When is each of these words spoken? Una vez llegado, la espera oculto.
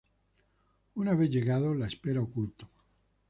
Una 0.95 1.13
vez 1.13 1.29
llegado, 1.29 1.75
la 1.75 1.85
espera 1.85 2.21
oculto. 2.21 2.67